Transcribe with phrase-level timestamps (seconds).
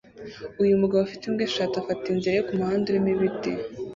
[0.63, 3.51] Uyu mugabo ufite imbwa eshatu afata inzira ye kumuhanda urimo ibiti